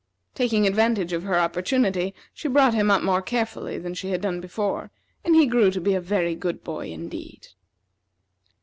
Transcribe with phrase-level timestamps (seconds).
[0.33, 4.41] Taking advantage of her opportunity, she brought him up more carefully than she had done
[4.41, 4.89] before;
[5.23, 7.49] and he grew to be a very good boy indeed.